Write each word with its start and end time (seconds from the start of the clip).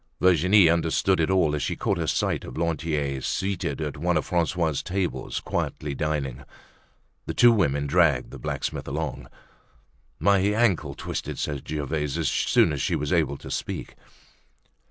Virginie 0.19 0.67
understood 0.67 1.19
it 1.19 1.29
all 1.29 1.53
as 1.53 1.61
she 1.61 1.75
caught 1.75 1.99
a 1.99 2.07
sight 2.07 2.43
of 2.43 2.57
Lantier 2.57 3.21
seated 3.21 3.79
at 3.79 3.97
one 3.97 4.17
of 4.17 4.25
Francois's 4.25 4.81
tables 4.81 5.39
quietly 5.39 5.93
dining. 5.93 6.43
The 7.27 7.35
two 7.35 7.51
women 7.51 7.85
dragged 7.85 8.31
the 8.31 8.39
blacksmith 8.39 8.87
along. 8.87 9.27
"My 10.17 10.39
ankle 10.39 10.95
twisted," 10.95 11.37
said 11.37 11.67
Gervaise 11.69 12.17
as 12.17 12.29
soon 12.29 12.73
as 12.73 12.81
she 12.81 12.95
was 12.95 13.13
able 13.13 13.37
to 13.37 13.51
speak. 13.51 13.93